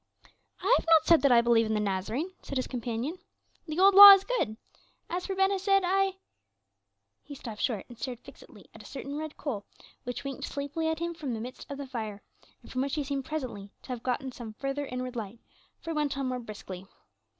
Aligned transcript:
"I 0.63 0.75
have 0.79 0.85
not 0.89 1.05
said 1.05 1.21
that 1.21 1.31
I 1.31 1.41
believe 1.41 1.67
in 1.67 1.75
the 1.75 1.79
Nazarene," 1.79 2.33
said 2.41 2.57
his 2.57 2.65
companion. 2.65 3.19
"The 3.67 3.79
old 3.79 3.93
law 3.93 4.13
is 4.15 4.23
good; 4.23 4.57
as 5.11 5.27
for 5.27 5.35
Ben 5.35 5.51
Hesed, 5.51 5.69
I" 5.85 6.15
he 7.27 7.35
stopped 7.35 7.61
short 7.61 7.85
and 7.87 7.99
stared 7.99 8.19
fixedly 8.19 8.67
at 8.73 8.81
a 8.81 8.85
certain 8.87 9.15
red 9.15 9.37
coal 9.37 9.63
which 10.03 10.23
winked 10.23 10.45
sleepily 10.45 10.87
at 10.87 10.97
him 10.97 11.13
from 11.13 11.35
the 11.35 11.39
midst 11.39 11.69
of 11.69 11.77
the 11.77 11.85
fire, 11.85 12.23
and 12.63 12.71
from 12.71 12.81
which 12.81 12.95
he 12.95 13.03
seemed 13.03 13.25
presently 13.25 13.69
to 13.83 13.89
have 13.89 14.01
gotten 14.01 14.31
some 14.31 14.53
further 14.53 14.87
inward 14.87 15.15
light, 15.15 15.37
for 15.81 15.91
he 15.91 15.95
went 15.95 16.17
on 16.17 16.25
more 16.25 16.39
briskly. 16.39 16.87